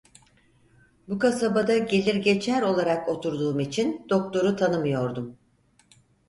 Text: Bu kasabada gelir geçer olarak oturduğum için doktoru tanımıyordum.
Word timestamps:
Bu 1.09 1.19
kasabada 1.19 1.77
gelir 1.77 2.15
geçer 2.15 2.61
olarak 2.61 3.09
oturduğum 3.09 3.59
için 3.59 4.05
doktoru 4.09 4.55
tanımıyordum. 4.55 5.37